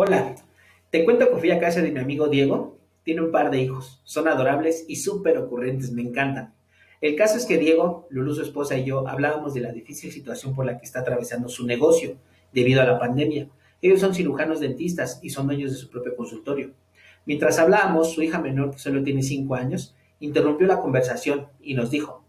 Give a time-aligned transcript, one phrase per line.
[0.00, 0.36] Hola,
[0.90, 2.78] te cuento que fui a casa de mi amigo Diego.
[3.02, 6.54] Tiene un par de hijos, son adorables y súper ocurrentes, me encantan.
[7.00, 10.54] El caso es que Diego, Lulu, su esposa y yo hablábamos de la difícil situación
[10.54, 12.16] por la que está atravesando su negocio
[12.52, 13.48] debido a la pandemia.
[13.82, 16.74] Ellos son cirujanos dentistas y son dueños de su propio consultorio.
[17.26, 21.90] Mientras hablábamos, su hija menor, que solo tiene 5 años, interrumpió la conversación y nos
[21.90, 22.22] dijo,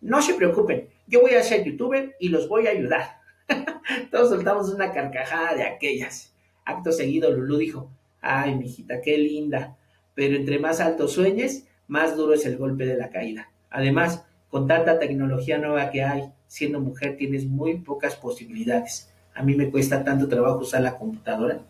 [0.00, 3.16] no se preocupen, yo voy a ser youtuber y los voy a ayudar.
[4.12, 6.37] Todos soltamos una carcajada de aquellas.
[6.68, 7.90] Acto seguido, Lulú dijo,
[8.20, 9.78] ay, mijita, qué linda,
[10.14, 13.50] pero entre más alto sueñes, más duro es el golpe de la caída.
[13.70, 19.10] Además, con tanta tecnología nueva que hay, siendo mujer tienes muy pocas posibilidades.
[19.34, 21.62] A mí me cuesta tanto trabajo usar la computadora.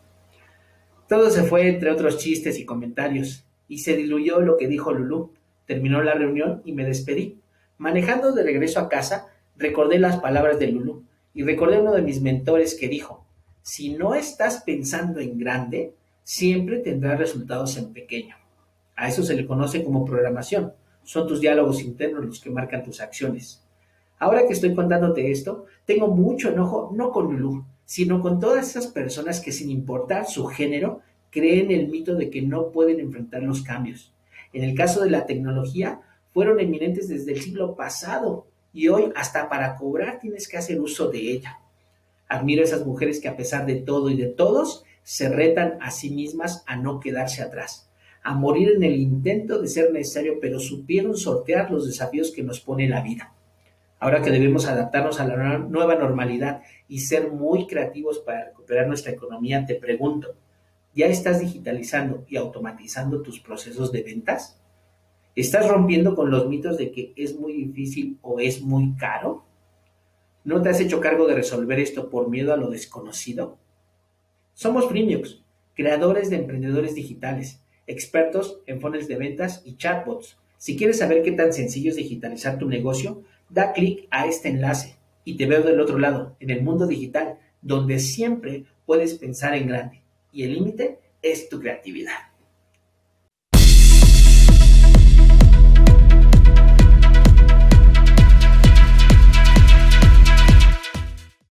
[1.08, 5.30] Todo se fue entre otros chistes y comentarios, y se diluyó lo que dijo Lulú.
[5.64, 7.38] Terminó la reunión y me despedí.
[7.76, 12.20] Manejando de regreso a casa, recordé las palabras de Lulú y recordé uno de mis
[12.20, 13.27] mentores que dijo,
[13.68, 15.92] si no estás pensando en grande,
[16.24, 18.34] siempre tendrás resultados en pequeño.
[18.96, 20.72] A eso se le conoce como programación.
[21.04, 23.62] Son tus diálogos internos los que marcan tus acciones.
[24.18, 28.86] Ahora que estoy contándote esto, tengo mucho enojo no con Lulú, sino con todas esas
[28.86, 33.60] personas que sin importar su género, creen el mito de que no pueden enfrentar los
[33.60, 34.14] cambios.
[34.54, 36.00] En el caso de la tecnología,
[36.32, 41.10] fueron eminentes desde el siglo pasado y hoy hasta para cobrar tienes que hacer uso
[41.10, 41.58] de ella.
[42.28, 45.90] Admiro a esas mujeres que a pesar de todo y de todos, se retan a
[45.90, 47.90] sí mismas a no quedarse atrás,
[48.22, 52.60] a morir en el intento de ser necesario, pero supieron sortear los desafíos que nos
[52.60, 53.32] pone la vida.
[54.00, 59.12] Ahora que debemos adaptarnos a la nueva normalidad y ser muy creativos para recuperar nuestra
[59.12, 60.36] economía, te pregunto,
[60.94, 64.60] ¿ya estás digitalizando y automatizando tus procesos de ventas?
[65.34, 69.47] ¿Estás rompiendo con los mitos de que es muy difícil o es muy caro?
[70.48, 73.58] ¿No te has hecho cargo de resolver esto por miedo a lo desconocido?
[74.54, 75.42] Somos Premiux,
[75.74, 80.38] creadores de emprendedores digitales, expertos en funnels de ventas y chatbots.
[80.56, 84.96] Si quieres saber qué tan sencillo es digitalizar tu negocio, da clic a este enlace
[85.22, 89.68] y te veo del otro lado, en el mundo digital, donde siempre puedes pensar en
[89.68, 90.02] grande
[90.32, 92.32] y el límite es tu creatividad.